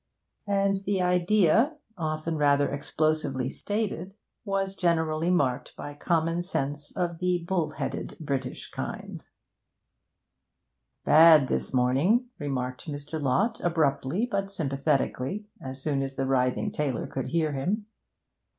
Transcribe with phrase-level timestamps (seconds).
[0.47, 7.45] And the idea, often rather explosively stated, was generally marked by common sense of the
[7.47, 9.23] bull headed, British kind.
[11.05, 13.21] 'Bad this morning,' remarked Mr.
[13.21, 17.85] Lott, abruptly but sympathetically, as soon as the writhing tailor could hear him.